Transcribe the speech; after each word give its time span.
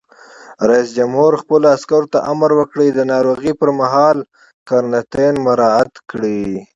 رئیس 0.69 0.89
جمهور 0.97 1.31
خپلو 1.41 1.65
عسکرو 1.75 2.11
ته 2.13 2.19
امر 2.31 2.51
وکړ؛ 2.59 2.79
د 2.93 2.99
ناروغۍ 3.11 3.51
پر 3.59 3.69
مهال 3.79 4.17
قرنطین 4.67 5.33
مراعات 5.45 5.91
کړئ! 6.09 6.41